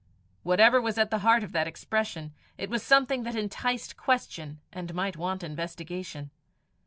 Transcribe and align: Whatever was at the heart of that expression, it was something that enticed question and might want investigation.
Whatever 0.41 0.81
was 0.81 0.97
at 0.97 1.11
the 1.11 1.19
heart 1.19 1.43
of 1.43 1.51
that 1.51 1.67
expression, 1.67 2.33
it 2.57 2.71
was 2.71 2.81
something 2.81 3.21
that 3.21 3.35
enticed 3.35 3.97
question 3.97 4.59
and 4.73 4.95
might 4.95 5.15
want 5.15 5.43
investigation. 5.43 6.31